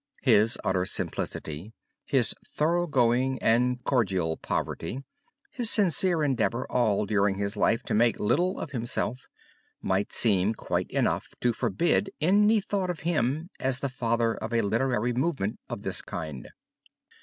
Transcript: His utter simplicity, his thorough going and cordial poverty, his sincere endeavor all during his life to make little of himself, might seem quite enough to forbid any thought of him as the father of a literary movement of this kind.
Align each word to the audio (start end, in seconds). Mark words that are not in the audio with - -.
His 0.23 0.57
utter 0.63 0.83
simplicity, 0.83 1.73
his 2.05 2.33
thorough 2.43 2.87
going 2.87 3.37
and 3.37 3.83
cordial 3.83 4.35
poverty, 4.35 5.03
his 5.51 5.69
sincere 5.69 6.23
endeavor 6.23 6.65
all 6.71 7.05
during 7.05 7.35
his 7.37 7.55
life 7.55 7.83
to 7.83 7.93
make 7.93 8.19
little 8.19 8.59
of 8.59 8.71
himself, 8.71 9.27
might 9.79 10.11
seem 10.11 10.55
quite 10.55 10.89
enough 10.89 11.27
to 11.41 11.53
forbid 11.53 12.09
any 12.19 12.59
thought 12.59 12.89
of 12.89 13.01
him 13.01 13.51
as 13.59 13.77
the 13.77 13.89
father 13.89 14.33
of 14.33 14.53
a 14.55 14.61
literary 14.63 15.13
movement 15.13 15.59
of 15.69 15.83
this 15.83 16.01
kind. 16.01 16.49